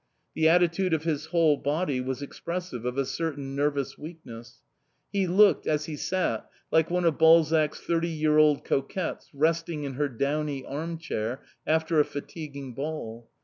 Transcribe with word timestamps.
The 0.33 0.49
attitude 0.49 0.95
of 0.95 1.03
his 1.03 1.27
whole 1.27 1.57
body 1.57 2.01
was 2.01 2.23
expressive 2.23 2.85
of 2.85 2.97
a 2.97 3.05
certain 3.05 3.55
nervous 3.55 3.99
weakness; 3.99 4.63
he 5.13 5.27
looked, 5.27 5.67
as 5.67 5.85
he 5.85 5.95
sat, 5.95 6.49
like 6.71 6.89
one 6.89 7.05
of 7.05 7.19
Balzac's 7.19 7.79
thirty 7.81 8.09
year 8.09 8.39
old 8.39 8.63
coquettes 8.65 9.29
resting 9.31 9.83
in 9.83 9.93
her 9.93 10.09
downy 10.09 10.65
arm 10.65 10.97
chair 10.97 11.43
after 11.67 11.99
a 11.99 12.03
fatiguing 12.03 12.73
ball. 12.73 13.29